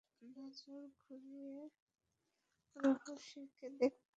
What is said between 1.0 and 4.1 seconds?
ঘুরিয়ে ওয়াহশীকে দেখতে পান।